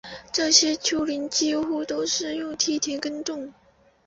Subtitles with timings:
[0.31, 3.53] 这些丘陵几乎都是用梯田耕种